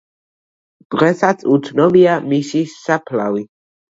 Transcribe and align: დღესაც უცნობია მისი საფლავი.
დღესაც 0.93 1.43
უცნობია 1.57 2.17
მისი 2.31 2.61
საფლავი. 2.71 3.45